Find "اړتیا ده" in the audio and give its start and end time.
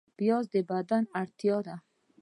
1.21-1.75